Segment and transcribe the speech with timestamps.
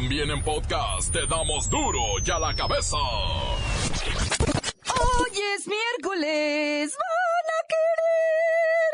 [0.00, 2.96] También en podcast te damos duro y a la cabeza.
[4.86, 8.92] Hoy es miércoles, van a querer.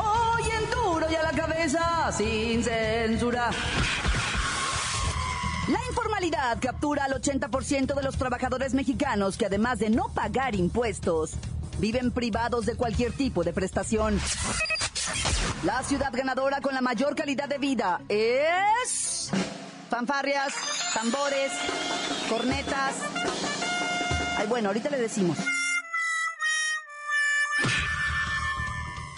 [0.00, 3.52] Hoy en duro y a la cabeza, sin censura.
[6.26, 11.34] La informalidad captura al 80% de los trabajadores mexicanos que además de no pagar impuestos,
[11.78, 14.18] viven privados de cualquier tipo de prestación.
[15.62, 19.30] La ciudad ganadora con la mayor calidad de vida es...
[19.88, 20.52] Fanfarrias,
[20.94, 21.52] tambores,
[22.28, 22.94] cornetas.
[24.36, 25.38] Ay, bueno, ahorita le decimos.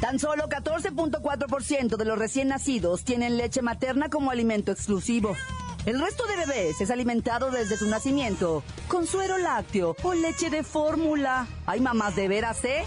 [0.02, 5.34] Tan solo 14.4% de los recién nacidos tienen leche materna como alimento exclusivo.
[5.88, 10.62] El resto de bebés es alimentado desde su nacimiento con suero lácteo o leche de
[10.62, 11.46] fórmula.
[11.64, 12.84] Hay mamás de veras, ¿eh?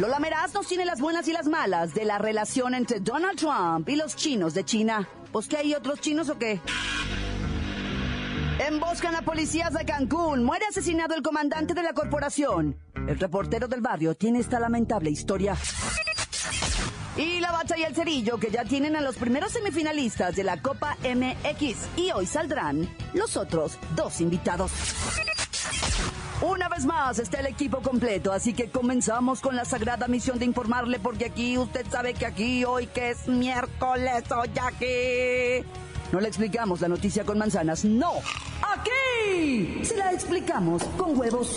[0.00, 3.88] Lola Meraz nos tiene las buenas y las malas de la relación entre Donald Trump
[3.88, 5.08] y los chinos de China.
[5.30, 6.60] ¿Pues qué hay otros chinos o qué?
[8.58, 10.42] Emboscan a policías de Cancún.
[10.42, 12.76] Muere asesinado el comandante de la corporación.
[13.06, 15.56] El reportero del barrio tiene esta lamentable historia.
[17.18, 20.62] Y la bacha y el cerillo que ya tienen a los primeros semifinalistas de la
[20.62, 21.88] Copa MX.
[21.96, 24.70] Y hoy saldrán los otros dos invitados.
[26.40, 30.44] Una vez más está el equipo completo, así que comenzamos con la sagrada misión de
[30.44, 35.66] informarle, porque aquí usted sabe que aquí hoy que es miércoles, hoy aquí.
[36.12, 38.12] No le explicamos la noticia con manzanas, no.
[38.62, 41.56] Aquí se la explicamos con huevos.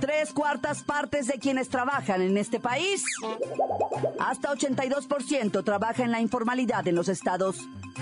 [0.00, 3.02] Tres cuartas partes de quienes trabajan en este país,
[4.20, 7.56] hasta 82% trabaja en la informalidad en los estados.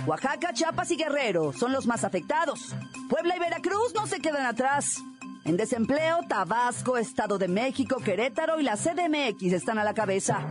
[0.07, 2.75] Oaxaca, Chiapas y Guerrero son los más afectados.
[3.09, 5.03] Puebla y Veracruz no se quedan atrás.
[5.47, 10.47] En desempleo, Tabasco, Estado de México, Querétaro y la CDMX están a la cabeza.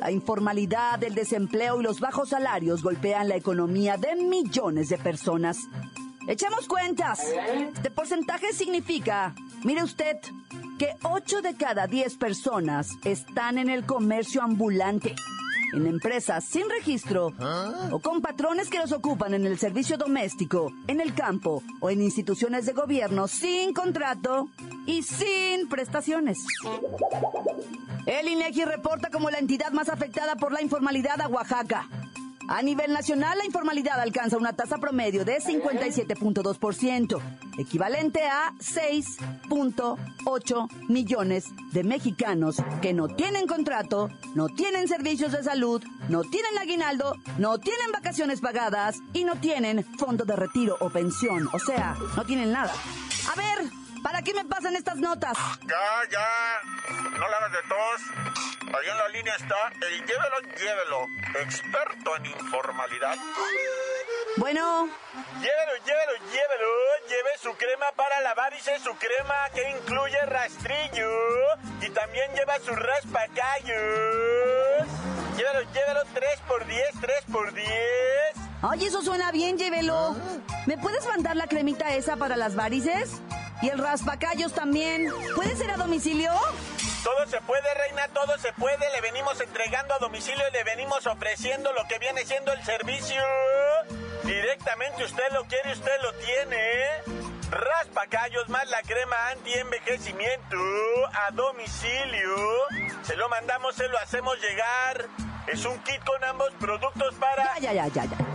[0.00, 5.58] La informalidad, el desempleo y los bajos salarios golpean la economía de millones de personas.
[6.26, 7.22] Echemos cuentas.
[7.76, 9.34] Este porcentaje significa,
[9.64, 10.18] mire usted,
[10.78, 15.14] que 8 de cada 10 personas están en el comercio ambulante,
[15.72, 17.32] en empresas sin registro
[17.90, 22.02] o con patrones que los ocupan en el servicio doméstico, en el campo o en
[22.02, 24.48] instituciones de gobierno sin contrato
[24.86, 26.38] y sin prestaciones.
[28.06, 31.88] El INEGI reporta como la entidad más afectada por la informalidad a Oaxaca.
[32.48, 37.20] A nivel nacional, la informalidad alcanza una tasa promedio de 57.2%,
[37.58, 45.82] equivalente a 6.8 millones de mexicanos que no tienen contrato, no tienen servicios de salud,
[46.10, 51.48] no tienen aguinaldo, no tienen vacaciones pagadas y no tienen fondo de retiro o pensión.
[51.52, 52.74] O sea, no tienen nada.
[53.32, 53.70] A ver,
[54.04, 55.36] ¿para qué me pasan estas notas?
[55.62, 56.28] Ya, ya.
[57.18, 58.00] No la hagas de tos.
[58.76, 61.06] Ahí en la línea está el llévelo, llévelo.
[61.40, 63.16] Experto en informalidad.
[64.36, 64.88] Bueno,
[65.40, 66.70] Llévelo, llévelo, llévelo.
[67.08, 71.10] Lleve su crema para lavar, dice su crema que incluye rastrillo.
[71.80, 73.78] Y también lleva su raspacallos.
[75.36, 77.68] Llévelo, llévelo 3 por 10, 3 por 10.
[78.62, 80.14] Oye, eso suena bien, llévelo.
[80.66, 83.20] ¿Me puedes mandar la cremita esa para las varices?
[83.62, 85.12] Y el raspacallos también.
[85.34, 86.30] ¿Puede ser a domicilio?
[87.02, 88.90] Todo se puede, reina, todo se puede.
[88.92, 93.22] Le venimos entregando a domicilio y le venimos ofreciendo lo que viene siendo el servicio.
[94.22, 96.60] Directamente usted lo quiere, usted lo tiene.
[97.50, 100.56] Raspacallos más la crema anti-envejecimiento
[101.12, 102.36] a domicilio.
[103.02, 105.08] Se lo mandamos, se lo hacemos llegar.
[105.46, 107.58] Es un kit con ambos productos para...
[107.60, 108.33] Ya, ya, ya, ya, ya.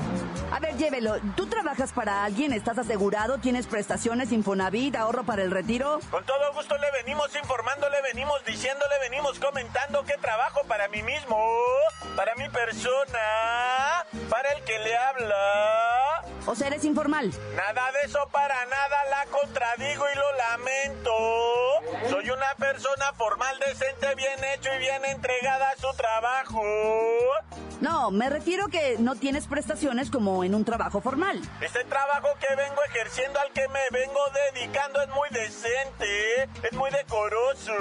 [0.52, 1.20] A ver, llévelo.
[1.36, 2.54] ¿Tú trabajas para alguien?
[2.54, 3.38] ¿Estás asegurado?
[3.38, 6.00] ¿Tienes prestaciones, Infonavit, ahorro para el retiro?
[6.10, 10.88] Con todo gusto le venimos informando, le venimos diciendo, le venimos comentando que trabajo para
[10.88, 11.38] mí mismo,
[12.16, 15.89] para mi persona, para el que le habla.
[16.50, 17.32] O sea, eres informal.
[17.56, 21.12] Nada de eso para nada la contradigo y lo lamento.
[22.10, 26.64] Soy una persona formal, decente, bien hecho y bien entregada a su trabajo.
[27.82, 31.40] No, me refiero que no tienes prestaciones como en un trabajo formal.
[31.62, 34.20] Este trabajo que vengo ejerciendo, al que me vengo
[34.52, 37.74] dedicando, es muy decente, es muy decoroso.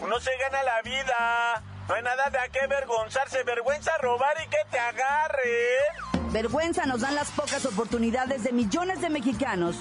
[0.00, 4.48] Uno se gana la vida No hay nada de a qué avergonzarse, vergüenza robar y
[4.48, 6.23] que te agarren.
[6.34, 9.76] Vergüenza nos dan las pocas oportunidades de millones de mexicanos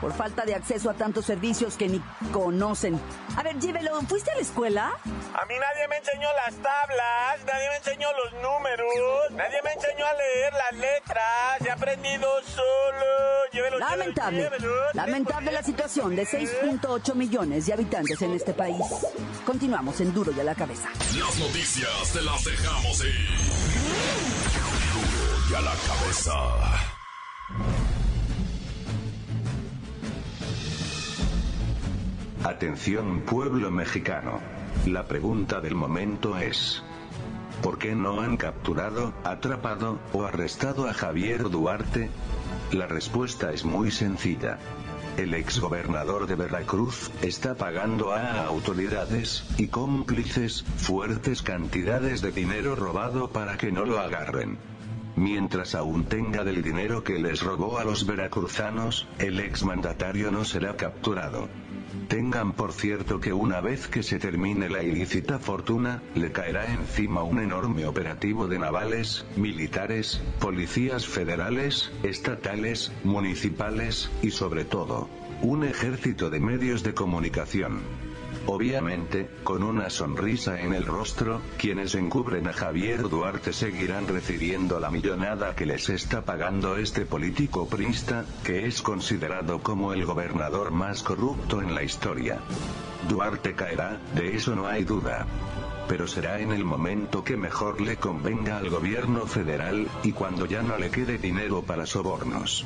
[0.00, 2.00] por falta de acceso a tantos servicios que ni
[2.32, 2.98] conocen.
[3.36, 4.86] A ver, llévelo, ¿fuiste a la escuela?
[4.86, 10.06] A mí nadie me enseñó las tablas, nadie me enseñó los números, nadie me enseñó
[10.06, 13.06] a leer las letras, he aprendido solo.
[13.52, 18.82] Llévelo, Lamentable, llévelo, lamentable la situación de 6.8 millones de habitantes en este país.
[19.44, 20.88] Continuamos en Duro y a la cabeza.
[21.18, 23.47] Las noticias te las dejamos ir.
[25.48, 26.32] A la cabeza.
[32.44, 34.40] Atención pueblo mexicano.
[34.86, 36.82] La pregunta del momento es,
[37.62, 42.10] ¿por qué no han capturado, atrapado o arrestado a Javier Duarte?
[42.70, 44.58] La respuesta es muy sencilla.
[45.16, 53.30] El exgobernador de Veracruz está pagando a autoridades y cómplices fuertes cantidades de dinero robado
[53.30, 54.77] para que no lo agarren.
[55.18, 60.76] Mientras aún tenga del dinero que les robó a los veracruzanos, el exmandatario no será
[60.76, 61.48] capturado.
[62.06, 67.24] Tengan por cierto que una vez que se termine la ilícita fortuna, le caerá encima
[67.24, 75.08] un enorme operativo de navales, militares, policías federales, estatales, municipales, y sobre todo,
[75.42, 78.07] un ejército de medios de comunicación.
[78.50, 84.90] Obviamente, con una sonrisa en el rostro, quienes encubren a Javier Duarte seguirán recibiendo la
[84.90, 91.02] millonada que les está pagando este político prista, que es considerado como el gobernador más
[91.02, 92.40] corrupto en la historia.
[93.06, 95.26] Duarte caerá, de eso no hay duda.
[95.86, 100.62] Pero será en el momento que mejor le convenga al gobierno federal, y cuando ya
[100.62, 102.64] no le quede dinero para sobornos.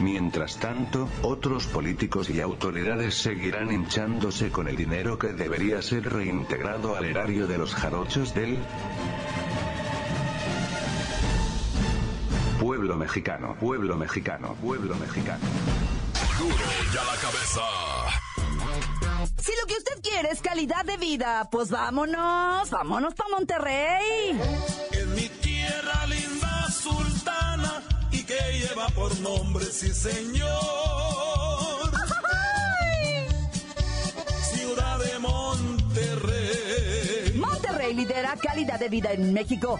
[0.00, 6.96] Mientras tanto, otros políticos y autoridades seguirán hinchándose con el dinero que debería ser reintegrado
[6.96, 8.58] al erario de los jarochos del
[12.58, 15.44] pueblo mexicano, pueblo mexicano, pueblo mexicano.
[16.38, 16.54] Duro
[16.92, 17.60] y a la cabeza.
[19.38, 24.40] Si lo que usted quiere es calidad de vida, pues vámonos, vámonos para Monterrey.
[28.34, 30.50] Que lleva por nombre, sí señor.
[34.52, 36.52] Ciudad de Monterrey.
[37.36, 39.78] Monterrey lidera calidad de vida en México.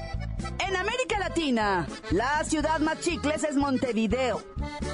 [0.67, 4.43] En América Latina, la ciudad más chicles es Montevideo,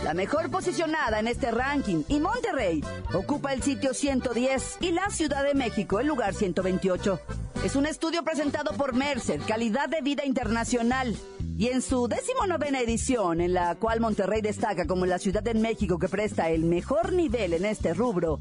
[0.05, 2.83] la mejor posicionada en este ranking, y Monterrey
[3.13, 7.21] ocupa el sitio 110 y la Ciudad de México el lugar 128.
[7.65, 11.15] Es un estudio presentado por Mercer, Calidad de Vida Internacional,
[11.61, 15.99] y en su decimonovena edición, en la cual Monterrey destaca como la ciudad en México
[15.99, 18.41] que presta el mejor nivel en este rubro,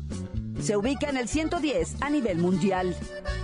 [0.61, 2.95] se ubica en el 110 a nivel mundial.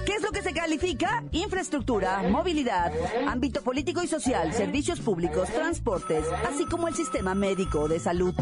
[0.06, 1.26] ¿Qué es lo que se califica?
[1.34, 2.94] Infraestructura, movilidad,
[3.28, 8.34] ámbito político y social, servicios públicos, transportes, así como el sistema médico de salud.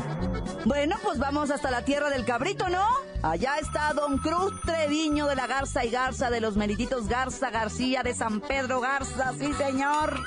[0.66, 2.86] Bueno, pues vamos hasta la tierra del cabrito, ¿no?
[3.24, 8.04] Allá está Don Cruz Treviño de la Garza y Garza de los Merititos Garza García
[8.04, 10.22] de San Pedro Garza, sí señor.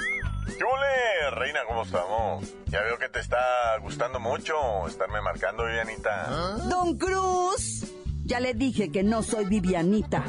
[0.47, 1.61] ¿Qué ole, reina?
[1.67, 2.45] ¿Cómo estamos?
[2.67, 6.27] Ya veo que te está gustando mucho estarme marcando, Vivianita.
[6.69, 7.85] Don Cruz,
[8.25, 10.25] ya le dije que no soy Vivianita.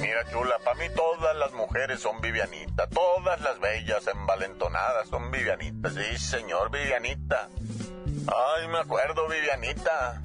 [0.00, 2.88] Mira, chula, para mí todas las mujeres son Vivianita.
[2.88, 5.94] Todas las bellas envalentonadas son Vivianitas.
[5.94, 7.48] Sí, señor, Vivianita.
[8.26, 10.20] Ay, me acuerdo, Vivianita.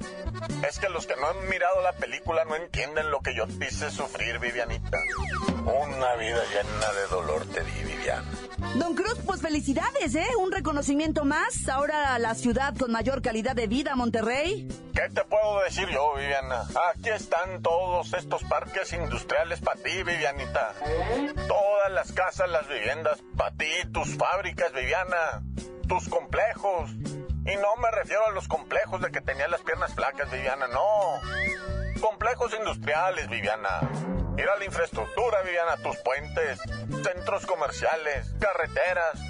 [0.68, 3.66] Es que los que no han mirado la película no entienden lo que yo te
[3.66, 4.98] hice sufrir, Vivianita.
[5.64, 7.93] Una vida llena de dolor te di,
[8.76, 10.26] Don Cruz, pues felicidades, ¿eh?
[10.40, 11.68] Un reconocimiento más.
[11.68, 14.68] Ahora la ciudad con mayor calidad de vida, Monterrey.
[14.92, 16.64] ¿Qué te puedo decir yo, Viviana?
[16.94, 20.74] Aquí están todos estos parques industriales para ti, Vivianita.
[21.48, 25.42] Todas las casas, las viviendas para ti, tus fábricas, Viviana.
[25.88, 26.90] Tus complejos.
[27.46, 31.20] Y no me refiero a los complejos de que tenías las piernas flacas, Viviana, no.
[32.00, 33.80] Complejos industriales, Viviana.
[34.34, 36.58] Mira la infraestructura, Viviana, tus puentes,
[37.04, 39.20] centros comerciales, carreteras,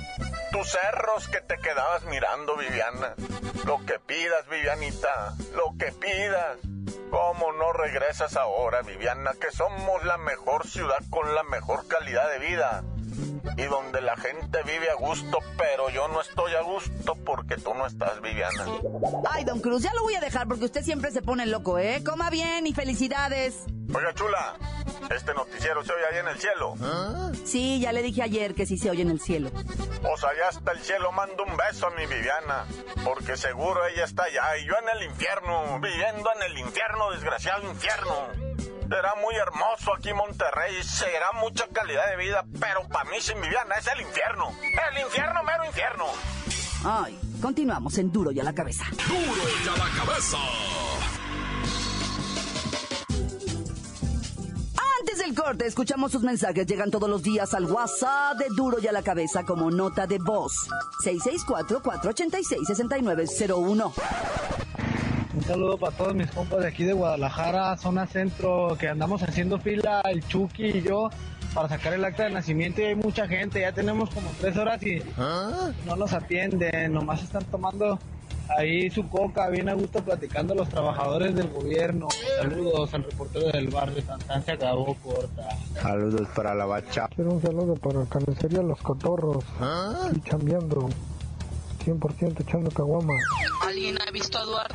[0.51, 3.15] tus cerros que te quedabas mirando, Viviana.
[3.67, 6.59] Lo que pidas, Vivianita, lo que pidas.
[7.11, 9.33] ¿Cómo no regresas ahora, Viviana?
[9.41, 12.83] Que somos la mejor ciudad con la mejor calidad de vida.
[13.57, 17.73] Y donde la gente vive a gusto, pero yo no estoy a gusto porque tú
[17.75, 18.67] no estás, Viviana.
[19.31, 22.03] Ay, don Cruz, ya lo voy a dejar porque usted siempre se pone loco, ¿eh?
[22.05, 23.65] Coma bien y felicidades.
[23.95, 24.55] Oiga, chula,
[25.15, 26.75] este noticiero se oye ahí en el cielo.
[27.45, 29.51] Sí, ya le dije ayer que sí se oye en el cielo.
[30.13, 32.67] O sea, allá hasta el cielo mando un beso a mi Viviana,
[33.05, 37.63] porque seguro ella está allá y yo en el infierno, viviendo en el infierno, desgraciado
[37.71, 38.44] infierno.
[38.89, 43.41] Será muy hermoso aquí en Monterrey, será mucha calidad de vida, pero para mí sin
[43.41, 44.51] Viviana es el infierno.
[44.63, 46.05] El infierno, mero infierno.
[46.85, 48.85] Ay, continuamos en Duro y a la cabeza.
[49.09, 50.37] Duro y a la cabeza.
[55.01, 56.67] Antes del corte, escuchamos sus mensajes.
[56.67, 60.19] Llegan todos los días al WhatsApp de Duro y a la cabeza como nota de
[60.19, 60.69] voz.
[61.05, 63.93] 664-486-6901.
[65.35, 69.59] Un saludo para todos mis compas de aquí de Guadalajara, zona centro, que andamos haciendo
[69.59, 71.11] fila, el Chucky y yo,
[71.53, 74.81] para sacar el acta de nacimiento y hay mucha gente, ya tenemos como tres horas
[74.85, 75.03] y
[75.87, 77.99] no nos atienden, nomás están tomando
[78.57, 82.07] ahí su coca, bien a gusto platicando los trabajadores del gobierno.
[82.39, 85.49] Saludos al reportero del barrio, Santán se acabó corta.
[85.83, 87.09] Saludos para la bacha.
[87.13, 89.45] Quiero un saludo para Carnicería Los Cotorros.
[90.15, 90.89] Y chambeando.
[91.85, 93.13] 100% echando caguama.
[93.61, 94.75] ¿Alguien ha visto a Duarte?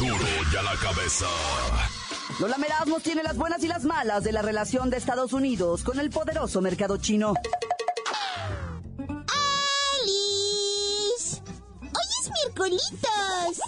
[0.00, 0.14] Duro
[0.50, 1.26] y a la cabeza.
[2.38, 5.84] Lola Meraz nos tiene las buenas y las malas de la relación de Estados Unidos
[5.84, 7.34] con el poderoso mercado chino.
[9.98, 11.42] ¡Alice!
[11.82, 13.60] Hoy es miércolitos.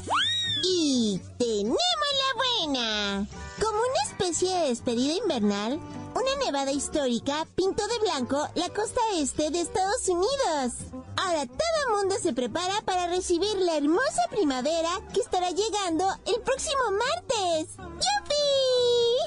[0.65, 2.33] Y tenemos la
[2.65, 3.27] buena.
[3.63, 5.79] Como una especie de despedida invernal,
[6.15, 11.02] una nevada histórica pintó de blanco la costa este de Estados Unidos.
[11.25, 16.41] Ahora todo el mundo se prepara para recibir la hermosa primavera que estará llegando el
[16.43, 17.77] próximo martes.
[17.79, 18.45] ¡Yupi!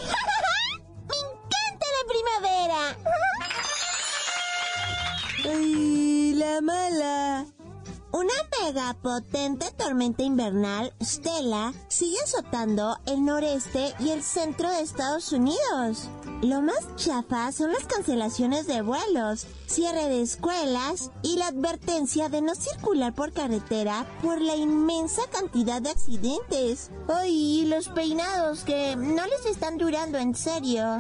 [1.08, 2.98] ¡Me encanta la primavera!
[5.58, 7.46] ¡Ay, la mala!
[8.12, 16.10] Una megapotente tormenta invernal, Stella, sigue azotando el noreste y el centro de Estados Unidos.
[16.42, 22.42] Lo más chafa son las cancelaciones de vuelos, cierre de escuelas y la advertencia de
[22.42, 26.92] no circular por carretera por la inmensa cantidad de accidentes.
[27.08, 30.98] ¡Ay, los peinados que no les están durando en serio!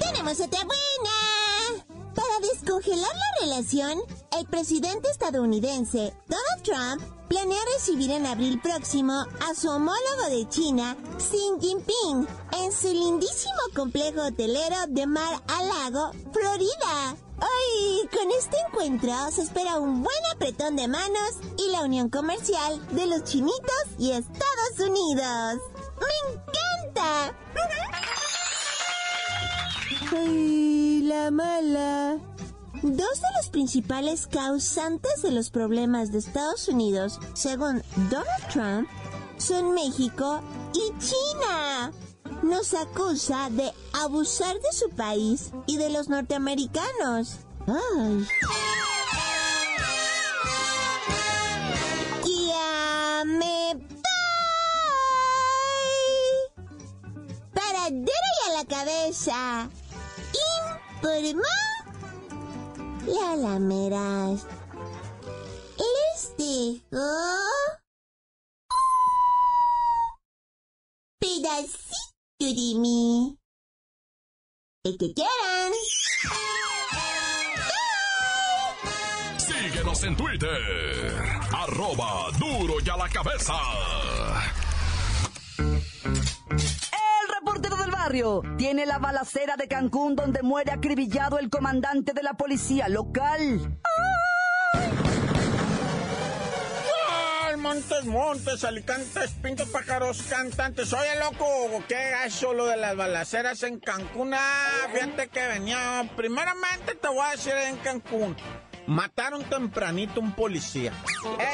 [0.00, 1.84] ¡Tenemos otra buena!
[2.14, 3.98] Para descongelar la relación,
[4.38, 10.96] el presidente estadounidense Donald Trump planea recibir en abril próximo a su homólogo de China,
[11.18, 12.28] Xi Jinping,
[12.62, 17.16] en su lindísimo complejo hotelero de Mar a Lago, Florida.
[17.40, 18.08] ¡Ay!
[18.12, 23.06] Con este encuentro se espera un buen apretón de manos y la unión comercial de
[23.06, 25.60] los chinitos y Estados Unidos.
[25.98, 27.36] ¡Me encanta!
[30.12, 32.16] ¡Ay, la mala!
[32.84, 38.86] Dos de los principales causantes de los problemas de Estados Unidos, según Donald Trump,
[39.38, 40.42] son México
[40.74, 41.92] y China.
[42.42, 47.38] Nos acusa de abusar de su país y de los norteamericanos.
[47.66, 48.26] ¡Ay!
[52.46, 53.22] ¡Ya!
[57.54, 58.04] Para y
[58.50, 59.70] a la cabeza.
[61.00, 61.73] Informó
[63.06, 64.46] la lameras.
[65.78, 67.06] Les dejo
[71.18, 73.38] pedacito de mí.
[74.84, 75.72] El que quieran.
[79.38, 81.12] Síguenos en Twitter,
[81.52, 83.54] arroba duro y a la cabeza.
[88.58, 93.78] Tiene la balacera de Cancún donde muere acribillado el comandante de la policía local.
[97.46, 100.92] ¡Ay, montes, montes, alicantes, pintos, pájaros, cantantes!
[100.92, 104.34] Oye, loco, qué gacho lo de las balaceras en Cancún.
[104.34, 106.06] Ah, fíjate que venía.
[106.14, 108.36] Primeramente te voy a decir en Cancún.
[108.86, 110.92] Mataron tempranito un policía.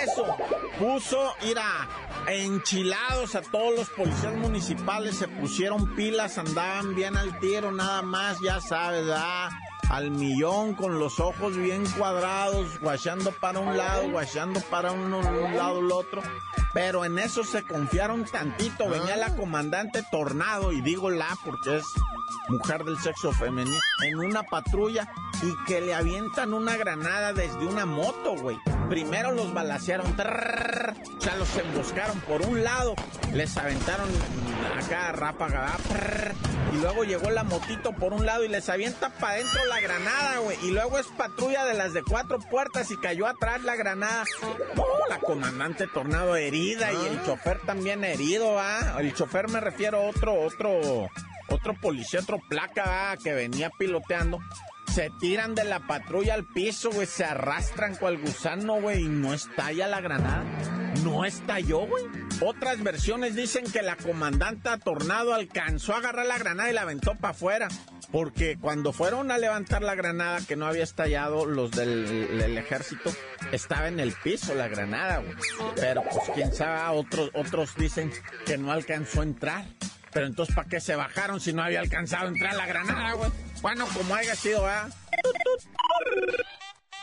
[0.02, 0.36] Eso
[0.80, 1.88] puso, irá,
[2.32, 8.38] enchilados a todos los policías municipales, se pusieron pilas, andaban bien al tiro, nada más,
[8.40, 9.50] ya sabes, ¿verdad?
[9.90, 15.56] al millón, con los ojos bien cuadrados, guachando para un lado, guachando para un, un
[15.56, 16.22] lado el otro.
[16.72, 18.88] Pero en eso se confiaron tantito.
[18.88, 21.84] Venía la comandante Tornado, y digo la porque es
[22.48, 27.84] mujer del sexo femenino, en una patrulla y que le avientan una granada desde una
[27.84, 28.58] moto, güey.
[28.90, 32.96] Primero los balacearon, trrr, o sea, los emboscaron por un lado,
[33.32, 34.08] les aventaron
[34.76, 35.78] acá ¿verdad?
[35.88, 36.34] Trrr,
[36.74, 40.38] y luego llegó la motito por un lado y les avienta para adentro la granada,
[40.40, 44.24] güey, y luego es patrulla de las de cuatro puertas y cayó atrás la granada.
[44.76, 48.96] Oh, la comandante Tornado herida y el chofer también herido, ¿va?
[48.98, 51.08] El chofer me refiero a otro, otro,
[51.48, 53.16] otro policía, otro placa, ¿va?
[53.16, 54.40] Que venía piloteando.
[54.92, 59.32] Se tiran de la patrulla al piso, güey, se arrastran cual gusano, güey, y no
[59.32, 60.44] estalla la granada.
[61.04, 62.04] No estalló, güey.
[62.40, 67.14] Otras versiones dicen que la comandanta Tornado alcanzó a agarrar la granada y la aventó
[67.14, 67.68] para afuera.
[68.10, 73.12] Porque cuando fueron a levantar la granada que no había estallado, los del, del ejército,
[73.52, 75.34] estaba en el piso la granada, güey.
[75.76, 78.10] Pero pues quién sabe, otros, otros dicen
[78.44, 79.64] que no alcanzó a entrar.
[80.12, 83.30] Pero entonces, ¿para qué se bajaron si no había alcanzado a entrar la granada, güey?
[83.62, 84.88] Bueno, como haya sido, ¿verdad?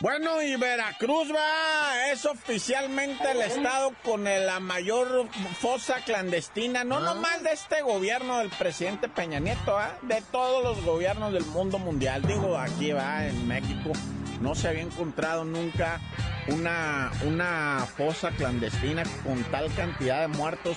[0.00, 7.42] Bueno, y Veracruz va, es oficialmente el estado con la mayor fosa clandestina, no nomás
[7.42, 9.98] de este gobierno del presidente Peña Nieto, ¿ah?
[10.02, 12.22] de todos los gobiernos del mundo mundial.
[12.22, 13.90] Digo, aquí va, en México,
[14.40, 16.00] no se había encontrado nunca
[16.48, 20.76] una, una fosa clandestina con tal cantidad de muertos.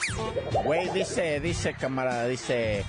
[0.64, 2.86] Güey, dice, dice, camarada, dice...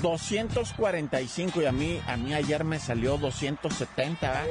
[0.00, 4.44] 245 y a mí, a mí ayer me salió 270, ¿verdad?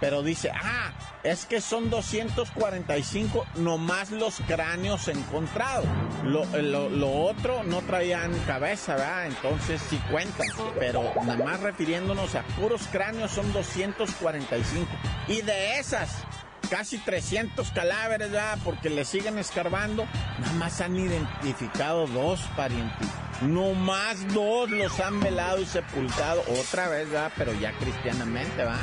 [0.00, 5.86] Pero dice, ah, es que son 245 nomás los cráneos encontrados.
[6.24, 9.26] Lo, lo, lo otro no traían cabeza, ¿verdad?
[9.26, 10.46] Entonces sí cuentan.
[10.78, 14.86] Pero nada más refiriéndonos a puros cráneos son 245.
[15.28, 16.24] Y de esas,
[16.70, 18.58] casi 300 cadáveres, ¿verdad?
[18.64, 20.06] Porque le siguen escarbando.
[20.40, 23.08] Nada más han identificado dos parientes.
[23.42, 27.32] No más dos los han velado y sepultado otra vez, ¿verdad?
[27.36, 28.78] Pero ya cristianamente, ¿va?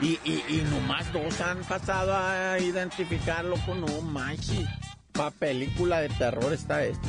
[0.00, 4.66] Y, y, y nomás dos han pasado a identificarlo con un machi.
[5.12, 7.08] Pa' película de terror está esto.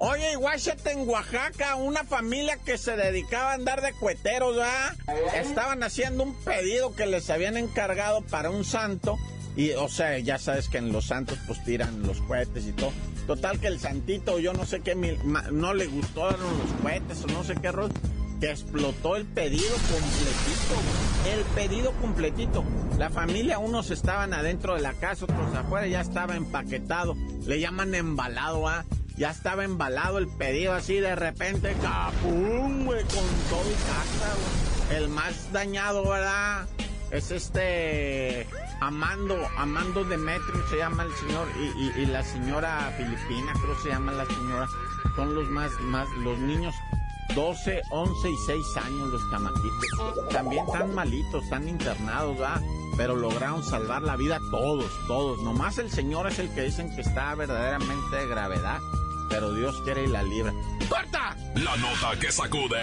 [0.00, 4.94] Oye, en Oaxaca, una familia que se dedicaba a andar de cueteros, ¿verdad?
[5.34, 9.16] Estaban haciendo un pedido que les habían encargado para un santo.
[9.58, 12.92] Y, o sea, ya sabes que en los santos pues tiran los cohetes y todo.
[13.26, 17.42] Total que el santito, yo no sé qué, no le gustaron los cohetes o no
[17.42, 17.92] sé qué rollo,
[18.40, 22.64] que explotó el pedido completito, el pedido completito.
[22.98, 27.16] La familia, unos estaban adentro de la casa, otros afuera, ya estaba empaquetado.
[27.44, 28.84] Le llaman embalado, ¿ah?
[29.16, 34.98] Ya estaba embalado el pedido así de repente, capum, güey, con todo y casa, güey.
[35.02, 36.68] El más dañado, ¿verdad?
[37.10, 38.46] Es este
[38.80, 44.26] Amando, Amando Demetrio se llama el señor y, la señora Filipina, creo se llama la
[44.26, 44.68] señora.
[45.16, 46.74] Son los más, más, los niños
[47.34, 50.28] 12, 11 y 6 años los chamaquitos.
[50.30, 52.62] También están malitos, están internados, ¿verdad?
[52.96, 55.42] Pero lograron salvar la vida todos, todos.
[55.42, 58.80] Nomás el señor es el que dicen que está verdaderamente de gravedad
[59.28, 60.52] pero Dios quiere y la libra.
[60.88, 61.36] ¡Corta!
[61.54, 62.82] La nota que sacude.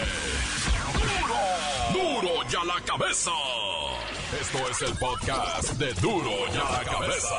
[0.93, 2.21] ¡Duro!
[2.21, 3.31] ¡Duro ya la cabeza!
[4.41, 7.35] Esto es el podcast de Duro ya la cabeza.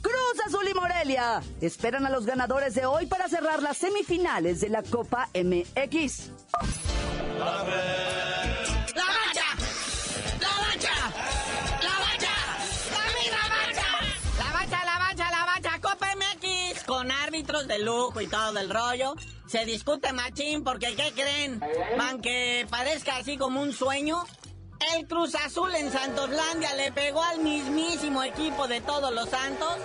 [0.00, 4.68] Cruz Azul y Morelia esperan a los ganadores de hoy para cerrar las semifinales de
[4.68, 6.30] la Copa MX.
[17.66, 19.14] de lujo y todo el rollo.
[19.48, 21.60] Se discute machín porque, ¿qué creen?
[21.98, 24.22] Aunque parezca así como un sueño,
[24.94, 29.78] el Cruz Azul en Santoslandia le pegó al mismísimo equipo de todos los santos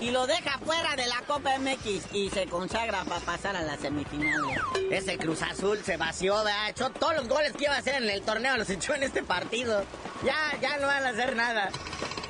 [0.00, 3.76] y lo deja fuera de la Copa MX y se consagra para pasar a la
[3.76, 4.42] semifinal.
[4.90, 8.08] Ese Cruz Azul se vació, ha hecho todos los goles que iba a hacer en
[8.08, 9.84] el torneo, los echó en este partido.
[10.24, 11.70] Ya, ya no van a hacer nada.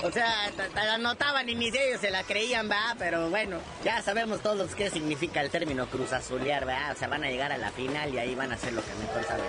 [0.05, 4.41] O sea, la notaban y ni ellos se la creían, va, pero bueno, ya sabemos
[4.43, 6.93] todos qué significa el término cruz azulear, ¿verdad?
[6.93, 8.95] O sea, van a llegar a la final y ahí van a hacer lo que
[8.95, 9.45] mejor saben.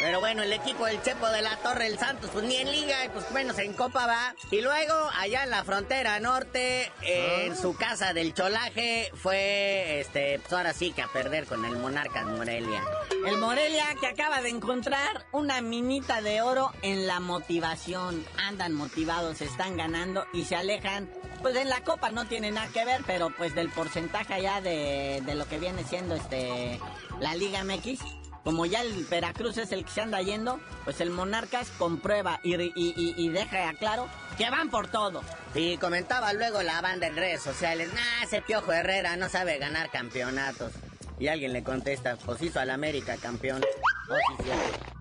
[0.00, 3.04] Pero bueno, el equipo del Chepo de la Torre del Santos, pues ni en Liga,
[3.04, 4.34] y pues menos en Copa va.
[4.50, 10.52] Y luego, allá en la frontera norte, en su casa del Cholaje, fue, este, pues
[10.54, 12.82] ahora sí que a perder con el Monarcas Morelia.
[13.26, 18.24] El Morelia que acaba de encontrar una minita de oro en la motivación.
[18.38, 21.10] Andan motivados, están ganando y se alejan.
[21.42, 25.22] Pues en la copa no tiene nada que ver, pero pues del porcentaje allá de,
[25.26, 26.80] de lo que viene siendo este
[27.18, 28.19] la Liga MX.
[28.44, 32.54] Como ya el Veracruz es el que se anda yendo, pues el Monarcas comprueba y,
[32.54, 35.22] y, y, deja claro que van por todo.
[35.54, 39.90] Y comentaba luego la banda en redes sociales, nah, ese Piojo Herrera no sabe ganar
[39.90, 40.72] campeonatos.
[41.18, 43.62] Y alguien le contesta, pues hizo al América campeón.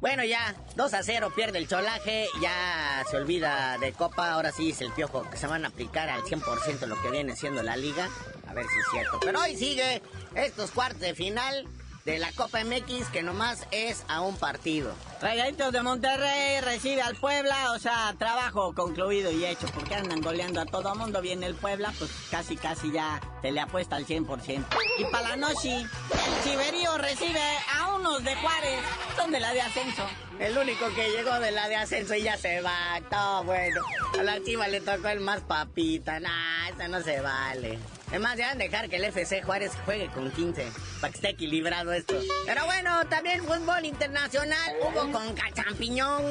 [0.02, 4.72] Bueno, ya, 2 a 0 pierde el cholaje, ya se olvida de Copa, ahora sí
[4.72, 7.78] es el piojo que se van a aplicar al 100% lo que viene siendo la
[7.78, 8.10] liga.
[8.48, 9.20] A ver si es cierto.
[9.22, 10.02] Pero hoy sigue
[10.36, 11.68] estos cuartos de final
[12.06, 14.94] de la Copa MX que nomás es a un partido.
[15.22, 20.62] Rayaditos de Monterrey recibe al Puebla, o sea, trabajo concluido y hecho, porque andan goleando
[20.62, 21.22] a todo mundo.
[21.22, 24.66] Viene el Puebla, pues casi casi ya se le apuesta al 100%.
[24.98, 27.42] Y para la noche, el Chiverío recibe
[27.78, 28.80] a unos de Juárez,
[29.16, 30.04] son de la de ascenso.
[30.40, 33.82] El único que llegó de la de ascenso y ya se va, todo bueno.
[34.18, 37.78] A la chiva le tocó el más papita, nah, eso no se vale.
[38.12, 40.68] Es más, ya dejar que el FC Juárez juegue con 15,
[41.00, 42.16] para que esté equilibrado esto.
[42.46, 46.24] Pero bueno, también fútbol internacional, hubo con Cachampiñón.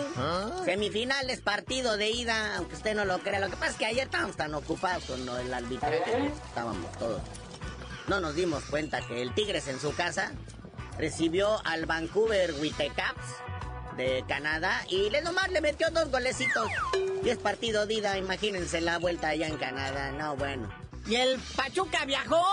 [0.64, 3.38] Semifinales, partido de ida, aunque usted no lo crea.
[3.38, 7.22] Lo que pasa es que ayer estábamos tan ocupados con lo del arbitraje, estábamos todos.
[8.08, 10.32] No nos dimos cuenta que el Tigres en su casa
[10.98, 13.24] recibió al Vancouver Whitecaps
[13.96, 16.68] de Canadá y le nomás le metió dos golecitos.
[17.22, 20.10] Y es partido de ida, imagínense la vuelta allá en Canadá.
[20.12, 20.87] No, bueno.
[21.08, 22.44] Y el Pachuca viajó.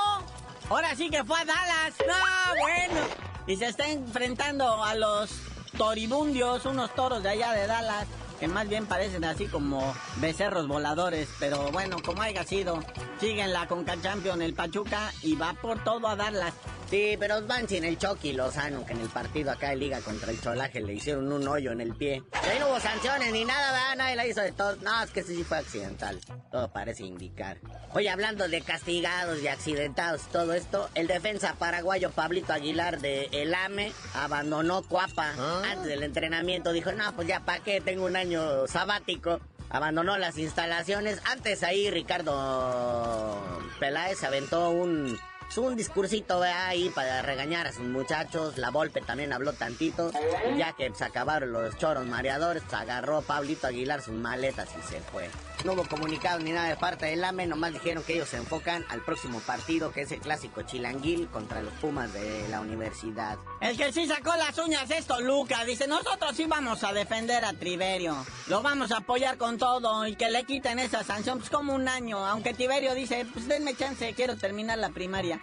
[0.70, 1.94] Ahora sí que fue a Dallas.
[2.08, 3.08] No, bueno.
[3.48, 5.30] Y se está enfrentando a los
[5.78, 8.08] toribundios, unos toros de allá de Dallas,
[8.40, 11.28] que más bien parecen así como becerros voladores.
[11.40, 12.80] Pero bueno, como haya sido,
[13.20, 16.54] siguen la Conca Champion el Pachuca y va por todo a Dallas.
[16.90, 20.32] Sí, pero van sin el Chucky Lozano, que en el partido acá de Liga contra
[20.32, 22.24] el Cholaje le hicieron un hoyo en el pie.
[22.32, 23.96] Ahí no hubo sanciones ni nada, ¿verdad?
[23.98, 24.76] Nadie la hizo de todo.
[24.78, 26.20] No, es que sí fue accidental.
[26.52, 27.58] Todo parece indicar.
[27.94, 33.30] Oye, hablando de castigados y accidentados y todo esto, el defensa paraguayo Pablito Aguilar de
[33.32, 36.72] El AME abandonó Cuapa antes del entrenamiento.
[36.72, 39.40] Dijo, no, pues ya para qué, tengo un año sabático.
[39.70, 41.20] Abandonó las instalaciones.
[41.26, 43.42] Antes ahí Ricardo
[43.80, 45.18] Peláez aventó un
[45.58, 48.58] un discursito ahí para regañar a sus muchachos.
[48.58, 50.12] La Volpe también habló tantito.
[50.54, 54.82] Y ya que se acabaron los choros mareadores, pues agarró Pablito Aguilar sus maletas y
[54.88, 55.30] se fue.
[55.64, 58.86] No hubo comunicado ni nada de parte del AME, nomás dijeron que ellos se enfocan
[58.90, 63.38] al próximo partido, que es el clásico chilanguil contra los Pumas de la universidad.
[63.62, 65.64] El que sí sacó las uñas es Toluca.
[65.66, 68.16] Dice, nosotros sí vamos a defender a Triverio.
[68.48, 71.88] Lo vamos a apoyar con todo y que le quiten esa sanción, pues como un
[71.88, 72.24] año.
[72.26, 75.42] Aunque Tiberio dice, pues denme chance, quiero terminar la primaria.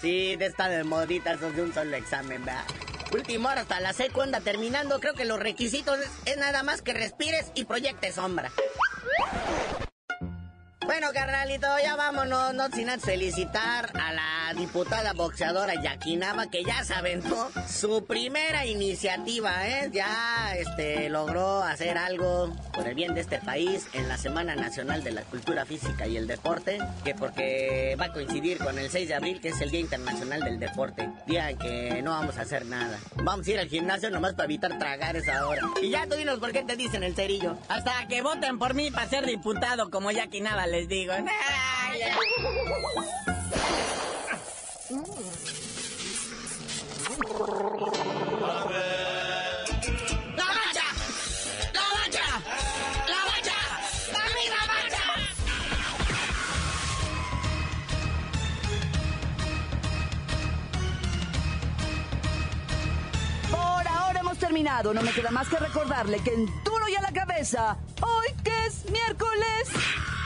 [0.00, 2.64] Sí, de esta de moditas de un solo examen, ¿verdad?
[3.12, 6.92] Último hora hasta la segunda terminando, creo que los requisitos es, es nada más que
[6.92, 8.52] respires y proyectes sombra.
[10.88, 16.82] Bueno, carnalito, ya vámonos, no sin antes felicitar a la diputada boxeadora Yaquinaba que ya
[16.82, 19.90] se aventó su primera iniciativa, ¿eh?
[19.92, 25.04] Ya este, logró hacer algo por el bien de este país en la Semana Nacional
[25.04, 29.08] de la Cultura Física y el Deporte, que porque va a coincidir con el 6
[29.08, 32.42] de abril, que es el Día Internacional del Deporte, día en que no vamos a
[32.42, 32.98] hacer nada.
[33.16, 35.60] Vamos a ir al gimnasio nomás para evitar tragar esa hora.
[35.82, 37.58] Y ya tú dinos por qué te dicen el cerillo.
[37.68, 41.12] Hasta que voten por mí para ser diputado como Yaquinaba les digo.
[41.12, 41.24] Ay,
[50.36, 50.86] ¡La mancha!
[51.74, 52.26] ¡La mancha!
[53.08, 53.58] ¡La mancha!
[54.12, 55.04] ¡La mancha!
[63.50, 64.94] Por ahora hemos terminado.
[64.94, 68.66] No me queda más que recordarle que en duro y a la cabeza, hoy que
[68.66, 69.70] es miércoles,